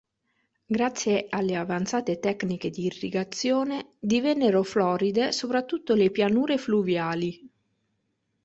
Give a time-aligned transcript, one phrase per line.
[0.65, 7.47] Grazie alle avanzate tecniche di irrigazione, divennero floride soprattutto le pianure fluviali.